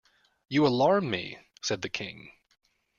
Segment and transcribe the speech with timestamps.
[0.49, 2.31] ‘You alarm me!’ said the King.